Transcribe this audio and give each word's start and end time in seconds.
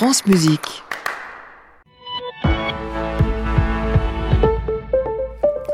France 0.00 0.24
Musique. 0.24 0.82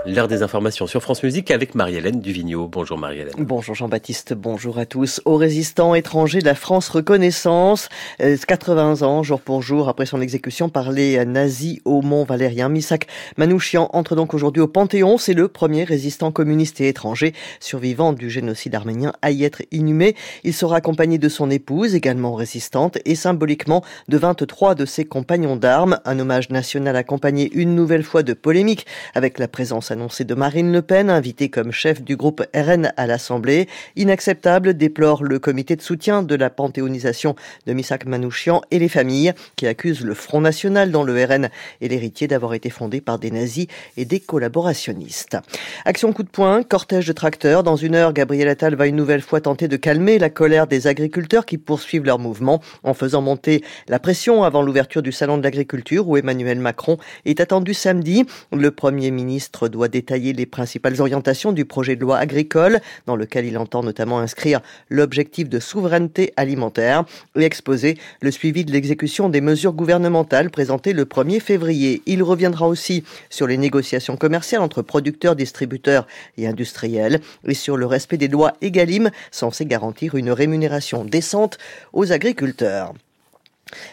L'heure 0.08 0.29
des 0.29 0.44
informations 0.44 0.86
sur 0.86 1.02
France 1.02 1.25
Musique 1.25 1.50
avec 1.50 1.75
Marie-Hélène 1.75 2.20
Duvigneau. 2.20 2.68
Bonjour 2.68 2.97
Marie-Hélène. 2.97 3.34
Bonjour 3.38 3.75
Jean-Baptiste, 3.75 4.34
bonjour 4.34 4.79
à 4.79 4.86
tous. 4.86 5.20
Aux 5.25 5.34
résistants 5.34 5.97
étrangers 5.97 6.38
de 6.38 6.44
la 6.44 6.54
France 6.54 6.88
Reconnaissance, 6.90 7.88
80 8.20 9.02
euh, 9.02 9.04
ans 9.04 9.22
jour 9.24 9.40
pour 9.40 9.62
jour 9.62 9.88
après 9.88 10.06
son 10.06 10.20
exécution 10.20 10.68
par 10.68 10.92
les 10.92 11.24
nazis 11.24 11.80
au 11.84 12.02
Mont 12.02 12.22
Valérien. 12.22 12.68
Misak 12.68 13.08
Manouchian 13.36 13.90
entre 13.95 14.14
donc 14.14 14.32
aujourd'hui 14.32 14.62
au 14.62 14.68
Panthéon. 14.68 15.18
C'est 15.18 15.34
le 15.34 15.48
premier 15.48 15.82
résistant 15.82 16.30
communiste 16.30 16.80
et 16.80 16.86
étranger 16.86 17.34
survivant 17.59 18.12
du 18.12 18.30
génocide 18.30 18.77
arménien 18.77 19.12
à 19.23 19.32
y 19.32 19.43
être 19.43 19.62
inhumé. 19.73 20.14
Il 20.45 20.54
sera 20.54 20.77
accompagné 20.77 21.18
de 21.18 21.29
son 21.29 21.50
épouse, 21.50 21.96
également 21.96 22.34
résistante, 22.34 22.98
et 23.07 23.16
symboliquement 23.16 23.82
de 24.07 24.18
23 24.18 24.76
de 24.76 24.84
ses 24.84 25.04
compagnons 25.04 25.57
d'armes. 25.57 25.98
Un 26.04 26.20
hommage 26.20 26.50
national 26.50 26.94
accompagné 26.94 27.50
une 27.54 27.75
nouvelle 27.75 28.04
fois 28.04 28.22
de 28.22 28.34
polémique 28.34 28.86
avec 29.12 29.40
la 29.40 29.48
présence 29.48 29.90
annoncé 29.96 30.25
de 30.25 30.35
Marine 30.35 30.73
Le 30.73 30.82
Pen, 30.82 31.09
invitée 31.09 31.49
comme 31.49 31.73
chef 31.73 32.03
du 32.03 32.17
groupe 32.17 32.47
RN 32.55 32.93
à 32.99 33.07
l'Assemblée. 33.07 33.67
Inacceptable, 33.97 34.75
déplore 34.75 35.25
le 35.25 35.39
comité 35.39 35.75
de 35.75 35.81
soutien 35.81 36.23
de 36.23 36.35
la 36.35 36.51
panthéonisation 36.51 37.35
de 37.67 37.73
Misak 37.73 38.05
Manouchian 38.05 38.61
et 38.71 38.79
les 38.79 38.91
familles 38.91 39.33
qui 39.57 39.67
accusent 39.67 40.05
le 40.05 40.13
Front 40.13 40.43
National 40.43 40.91
dans 40.91 41.03
le 41.03 41.25
RN 41.25 41.49
et 41.81 41.89
l'héritier 41.89 42.29
d'avoir 42.29 42.53
été 42.53 42.69
fondé 42.69 43.01
par 43.01 43.19
des 43.19 43.31
nazis 43.31 43.69
et 43.97 44.05
des 44.05 44.21
collaborationnistes. 44.21 45.39
Action 45.87 46.13
coup 46.13 46.25
de 46.25 46.29
poing, 46.29 46.63
cortège 46.63 47.07
de 47.07 47.15
tracteurs. 47.15 47.63
Dans 47.63 47.77
une 47.77 47.95
heure, 47.95 48.13
Gabriel 48.13 48.49
Attal 48.49 48.75
va 48.75 48.87
une 48.87 48.97
nouvelle 48.97 49.23
fois 49.23 49.41
tenter 49.41 49.67
de 49.67 49.77
calmer 49.77 50.19
la 50.19 50.29
colère 50.29 50.67
des 50.67 50.89
agriculteurs 50.89 51.47
qui 51.47 51.57
poursuivent 51.57 52.05
leur 52.05 52.19
mouvement 52.19 52.61
en 52.83 52.93
faisant 52.93 53.23
monter 53.23 53.65
la 53.89 53.99
pression 53.99 54.45
avant 54.45 54.61
l'ouverture 54.61 55.01
du 55.01 55.13
salon 55.13 55.39
de 55.39 55.43
l'agriculture 55.43 56.07
où 56.07 56.19
Emmanuel 56.19 56.59
Macron 56.59 56.99
est 57.25 57.41
attendu 57.41 57.73
samedi. 57.73 58.27
Le 58.53 58.71
premier 58.71 59.10
ministre 59.10 59.69
doit 59.69 59.85
détailler 59.88 60.32
les 60.32 60.46
principales 60.46 61.01
orientations 61.01 61.52
du 61.52 61.65
projet 61.65 61.96
de 61.96 62.01
loi 62.01 62.18
agricole, 62.18 62.80
dans 63.06 63.16
lequel 63.16 63.45
il 63.46 63.59
entend 63.59 63.82
notamment 63.82 64.18
inscrire 64.18 64.60
l'objectif 64.90 65.48
de 65.48 65.58
souveraineté 65.58 66.32
alimentaire 66.36 67.04
et 67.36 67.44
exposer 67.44 67.96
le 68.20 68.30
suivi 68.30 68.64
de 68.64 68.72
l'exécution 68.72 69.28
des 69.28 69.40
mesures 69.40 69.72
gouvernementales 69.72 70.50
présentées 70.50 70.92
le 70.92 71.04
1er 71.04 71.40
février. 71.40 72.02
Il 72.06 72.22
reviendra 72.22 72.68
aussi 72.68 73.04
sur 73.30 73.46
les 73.46 73.56
négociations 73.56 74.16
commerciales 74.16 74.62
entre 74.62 74.82
producteurs, 74.82 75.36
distributeurs 75.36 76.06
et 76.36 76.46
industriels 76.46 77.20
et 77.46 77.54
sur 77.54 77.76
le 77.76 77.86
respect 77.86 78.16
des 78.16 78.28
lois 78.28 78.54
EGalim 78.60 79.10
censées 79.30 79.66
garantir 79.66 80.14
une 80.14 80.30
rémunération 80.30 81.04
décente 81.04 81.58
aux 81.92 82.12
agriculteurs. 82.12 82.94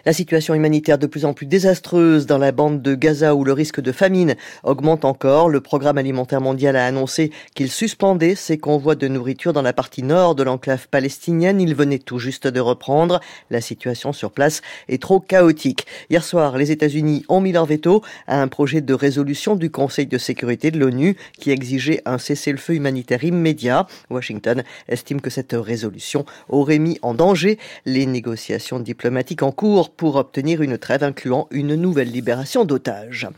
La 0.06 0.14
situation 0.14 0.54
humanitaire 0.54 1.00
de 1.00 1.08
plus 1.08 1.26
en 1.26 1.34
plus 1.34 1.48
désastreuse 1.48 2.28
dans 2.28 2.38
la 2.38 2.52
bande 2.52 2.84
de 2.84 2.94
Gaza 2.94 3.34
où 3.34 3.44
le 3.44 3.54
risque 3.54 3.82
de 3.82 3.92
famine 3.92 4.36
augmente 4.62 5.04
encore. 5.04 5.50
Le 5.50 5.62
programme 5.62 5.98
alimentaire 5.98 6.42
mondial 6.42 6.76
a 6.76 6.86
annoncé 6.86 7.32
qu'il 7.56 7.72
suspendait 7.72 8.36
ses 8.36 8.60
convois 8.60 8.94
de 8.94 9.08
nourriture 9.08 9.52
dans 9.52 9.64
la 9.64 9.74
partie 9.74 10.04
nord 10.04 10.36
de 10.36 10.44
l'enclave 10.44 10.88
palestinienne. 10.90 11.60
Il 11.60 11.74
venait 11.74 11.98
tout 11.98 12.20
juste 12.20 12.46
de 12.46 12.60
reprendre. 12.60 13.20
La 13.50 13.62
situation 13.62 14.14
sur 14.14 14.30
place 14.30 14.62
est 14.90 15.02
trop 15.02 15.20
chaotique. 15.20 15.88
Hier 16.12 16.24
soir, 16.24 16.56
les 16.56 16.72
États-Unis 16.72 17.26
ont 17.28 17.42
mis 17.42 17.52
leur 17.52 17.66
veto 17.66 18.04
à 18.28 18.42
un 18.42 18.48
projet 18.48 18.82
de 18.82 18.94
résolution 18.94 19.56
du 19.56 19.72
Conseil 19.72 20.06
de 20.06 20.20
sécurité 20.20 20.70
de 20.70 20.78
l'ONU 20.78 21.18
qui 21.40 21.50
exigeait 21.50 22.02
un 22.06 22.20
cessez-le-feu 22.20 22.76
humanitaire 22.76 23.24
immédiat. 23.24 23.88
Washington 24.12 24.64
estime 24.88 25.20
que 25.20 25.32
cette 25.32 25.54
résolution 25.54 26.26
aurait 26.48 26.78
mis 26.78 27.00
en 27.02 27.16
danger 27.16 27.58
les 27.86 28.06
négociations 28.06 28.80
diplomatiques 28.80 29.42
en 29.42 29.52
cours 29.52 29.63
pour 29.96 30.18
obtenir 30.18 30.62
une 30.62 30.78
trêve 30.78 31.04
incluant 31.04 31.48
une 31.50 31.76
nouvelle 31.76 32.12
libération 32.12 32.66
d'otages. 32.66 33.30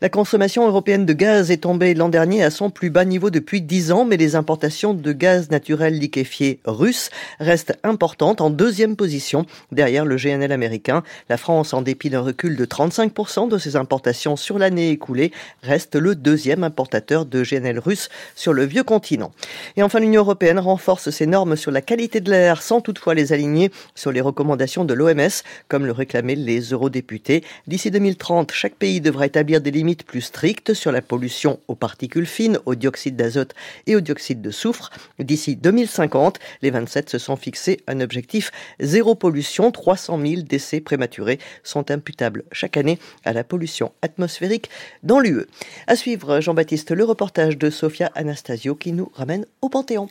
La 0.00 0.08
consommation 0.08 0.64
européenne 0.64 1.06
de 1.06 1.12
gaz 1.12 1.50
est 1.50 1.62
tombée 1.62 1.94
l'an 1.94 2.08
dernier 2.08 2.44
à 2.44 2.50
son 2.50 2.70
plus 2.70 2.88
bas 2.88 3.04
niveau 3.04 3.30
depuis 3.30 3.62
10 3.62 3.90
ans, 3.90 4.04
mais 4.04 4.16
les 4.16 4.36
importations 4.36 4.94
de 4.94 5.12
gaz 5.12 5.50
naturel 5.50 5.98
liquéfié 5.98 6.60
russe 6.66 7.10
restent 7.40 7.76
importantes 7.82 8.40
en 8.40 8.50
deuxième 8.50 8.94
position 8.94 9.44
derrière 9.72 10.04
le 10.04 10.14
GNL 10.14 10.52
américain. 10.52 11.02
La 11.28 11.36
France, 11.36 11.74
en 11.74 11.82
dépit 11.82 12.10
d'un 12.10 12.20
recul 12.20 12.54
de 12.54 12.64
35% 12.64 13.48
de 13.48 13.58
ses 13.58 13.74
importations 13.74 14.36
sur 14.36 14.60
l'année 14.60 14.90
écoulée, 14.90 15.32
reste 15.64 15.96
le 15.96 16.14
deuxième 16.14 16.62
importateur 16.62 17.26
de 17.26 17.42
GNL 17.42 17.80
russe 17.80 18.08
sur 18.36 18.52
le 18.52 18.64
vieux 18.64 18.84
continent. 18.84 19.32
Et 19.76 19.82
enfin, 19.82 19.98
l'Union 19.98 20.22
européenne 20.22 20.60
renforce 20.60 21.10
ses 21.10 21.26
normes 21.26 21.56
sur 21.56 21.72
la 21.72 21.80
qualité 21.80 22.20
de 22.20 22.30
l'air 22.30 22.62
sans 22.62 22.80
toutefois 22.80 23.14
les 23.14 23.32
aligner 23.32 23.72
sur 23.96 24.12
les 24.12 24.20
recommandations 24.20 24.84
de 24.84 24.94
l'OMS 24.94 25.42
comme 25.72 25.86
le 25.86 25.92
réclamaient 25.92 26.34
les 26.34 26.60
eurodéputés. 26.74 27.42
D'ici 27.66 27.90
2030, 27.90 28.52
chaque 28.52 28.74
pays 28.74 29.00
devra 29.00 29.24
établir 29.24 29.62
des 29.62 29.70
limites 29.70 30.04
plus 30.04 30.20
strictes 30.20 30.74
sur 30.74 30.92
la 30.92 31.00
pollution 31.00 31.60
aux 31.66 31.74
particules 31.74 32.26
fines, 32.26 32.58
au 32.66 32.74
dioxyde 32.74 33.16
d'azote 33.16 33.54
et 33.86 33.96
au 33.96 34.02
dioxyde 34.02 34.42
de 34.42 34.50
soufre. 34.50 34.90
D'ici 35.18 35.56
2050, 35.56 36.40
les 36.60 36.70
27 36.70 37.08
se 37.08 37.16
sont 37.16 37.36
fixés 37.36 37.80
un 37.86 38.02
objectif 38.02 38.50
zéro 38.80 39.14
pollution. 39.14 39.70
300 39.70 40.20
000 40.20 40.42
décès 40.42 40.80
prématurés 40.80 41.38
sont 41.62 41.90
imputables 41.90 42.44
chaque 42.52 42.76
année 42.76 42.98
à 43.24 43.32
la 43.32 43.42
pollution 43.42 43.92
atmosphérique 44.02 44.68
dans 45.02 45.20
l'UE. 45.20 45.46
À 45.86 45.96
suivre, 45.96 46.40
Jean-Baptiste, 46.40 46.90
le 46.90 47.04
reportage 47.04 47.56
de 47.56 47.70
Sofia 47.70 48.12
Anastasio 48.14 48.74
qui 48.74 48.92
nous 48.92 49.10
ramène 49.14 49.46
au 49.62 49.70
Panthéon. 49.70 50.10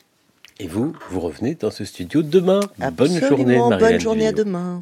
Et 0.60 0.66
vous, 0.66 0.96
vous 1.12 1.20
revenez 1.20 1.54
dans 1.54 1.70
ce 1.70 1.86
studio 1.86 2.24
demain. 2.24 2.62
bonne 2.94 3.20
journée, 3.20 3.60
Marianne 3.60 3.80
Bonne 3.80 4.00
journée 4.00 4.26
à 4.26 4.32
demain. 4.32 4.82